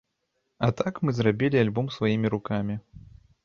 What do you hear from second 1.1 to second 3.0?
зрабілі альбом сваімі рукамі!